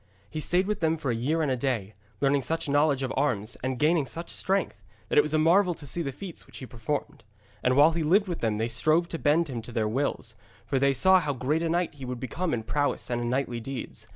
[0.31, 3.55] He stayed with them for a year and a day, learning such knowledge of arms,
[3.61, 7.23] and gaining such strength, that it was marvel to see the feats which he performed.
[7.61, 10.33] And while he lived with them they strove to bend him to their wills,
[10.65, 13.59] for they saw how great a knight he would become in prowess and in knightly
[13.59, 14.07] deeds.